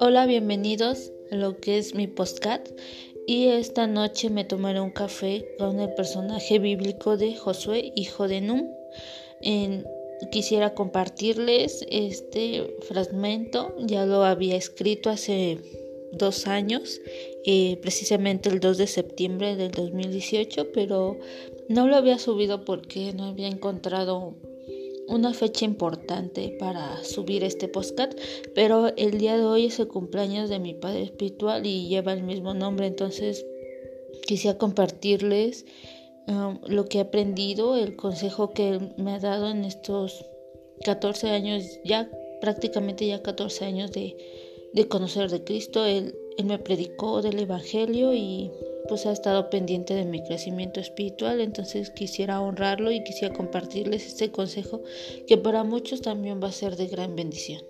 [0.00, 2.68] Hola, bienvenidos a lo que es mi postcat
[3.26, 8.40] y esta noche me tomaré un café con el personaje bíblico de Josué, hijo de
[8.40, 8.74] Num.
[10.32, 15.58] quisiera compartirles este fragmento, ya lo había escrito hace
[16.12, 17.00] dos años,
[17.46, 21.18] eh, precisamente el 2 de septiembre del 2018, pero
[21.68, 24.34] no lo había subido porque no había encontrado
[25.12, 28.18] una fecha importante para subir este podcast,
[28.54, 32.22] pero el día de hoy es el cumpleaños de mi padre espiritual y lleva el
[32.22, 33.44] mismo nombre, entonces
[34.26, 35.66] quisiera compartirles
[36.28, 40.24] um, lo que he aprendido, el consejo que me ha dado en estos
[40.82, 44.16] 14 años, ya prácticamente ya 14 años de,
[44.72, 45.84] de conocer de Cristo.
[45.84, 48.50] Él, él me predicó del Evangelio y
[48.88, 54.30] pues ha estado pendiente de mi crecimiento espiritual, entonces quisiera honrarlo y quisiera compartirles este
[54.30, 54.82] consejo
[55.26, 57.62] que para muchos también va a ser de gran bendición.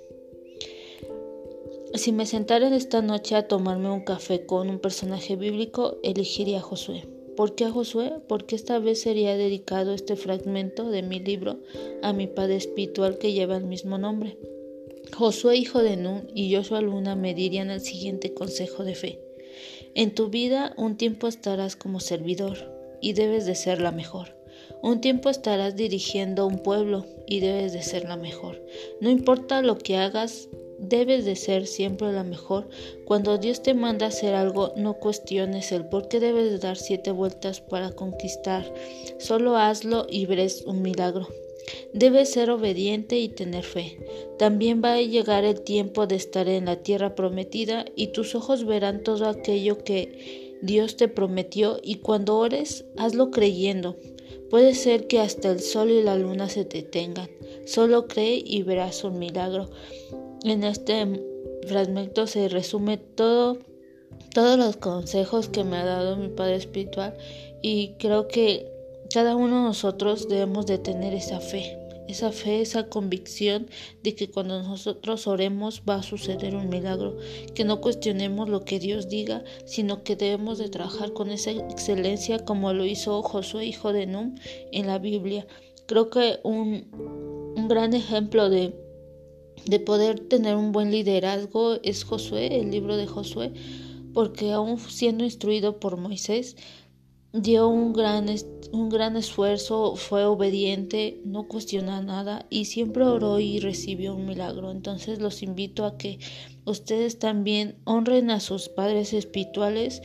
[1.94, 6.62] Si me sentara esta noche a tomarme un café con un personaje bíblico, elegiría a
[6.62, 7.06] Josué.
[7.36, 8.14] ¿Por qué a Josué?
[8.28, 11.60] Porque esta vez sería dedicado este fragmento de mi libro
[12.02, 14.38] a mi padre espiritual que lleva el mismo nombre.
[15.14, 19.31] Josué, hijo de Nun, y Joshua Luna me dirían el siguiente consejo de fe.
[19.94, 22.56] En tu vida un tiempo estarás como servidor
[23.02, 24.34] y debes de ser la mejor.
[24.82, 28.64] Un tiempo estarás dirigiendo un pueblo y debes de ser la mejor.
[29.02, 30.48] No importa lo que hagas,
[30.78, 32.70] debes de ser siempre la mejor.
[33.04, 37.10] Cuando Dios te manda hacer algo, no cuestiones el por qué debes de dar siete
[37.10, 38.64] vueltas para conquistar.
[39.18, 41.28] Solo hazlo y verás un milagro.
[41.94, 43.98] Debes ser obediente y tener fe.
[44.38, 48.64] También va a llegar el tiempo de estar en la tierra prometida y tus ojos
[48.64, 53.96] verán todo aquello que Dios te prometió y cuando ores, hazlo creyendo.
[54.48, 57.28] Puede ser que hasta el sol y la luna se detengan.
[57.66, 59.70] Solo cree y verás un milagro.
[60.44, 61.06] En este
[61.66, 63.58] fragmento se resume todo
[64.34, 67.14] todos los consejos que me ha dado mi padre espiritual
[67.60, 68.70] y creo que
[69.12, 71.78] cada uno de nosotros debemos de tener esa fe,
[72.12, 73.66] esa fe, esa convicción
[74.02, 77.16] de que cuando nosotros oremos va a suceder un milagro,
[77.54, 82.44] que no cuestionemos lo que Dios diga, sino que debemos de trabajar con esa excelencia
[82.44, 84.36] como lo hizo Josué, hijo de Num,
[84.70, 85.46] en la Biblia.
[85.86, 86.88] Creo que un,
[87.56, 88.74] un gran ejemplo de,
[89.66, 93.52] de poder tener un buen liderazgo es Josué, el libro de Josué,
[94.14, 96.56] porque aún siendo instruido por Moisés,
[97.32, 98.26] dio un gran,
[98.72, 104.70] un gran esfuerzo, fue obediente, no cuestionó nada y siempre oró y recibió un milagro.
[104.70, 106.18] Entonces los invito a que
[106.64, 110.02] ustedes también honren a sus padres espirituales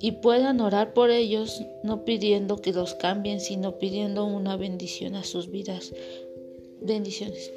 [0.00, 5.24] y puedan orar por ellos, no pidiendo que los cambien, sino pidiendo una bendición a
[5.24, 5.94] sus vidas.
[6.82, 7.50] Bendiciones.